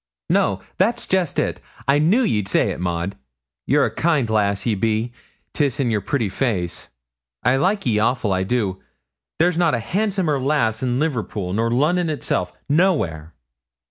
[0.31, 1.61] 'No, that's jest it.
[1.87, 3.15] I knew ye'd say it, Maud.
[3.67, 5.11] Ye're a kind lass ye be
[5.53, 6.89] 'tis in yer pretty face.
[7.43, 8.81] I like ye awful, I do
[9.37, 13.35] there's not a handsomer lass in Liverpool nor Lunnon itself no where.'